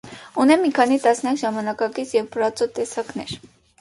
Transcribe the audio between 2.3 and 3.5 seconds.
բրածո տեսակներ։